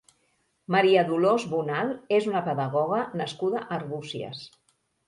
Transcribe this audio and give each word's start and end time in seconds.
Maria 0.75 1.03
Dolors 1.09 1.45
Bonal 1.53 1.93
és 2.17 2.31
una 2.33 2.43
pedagoga 2.51 3.05
nascuda 3.23 3.65
a 3.67 3.71
Arbúcies. 3.79 4.47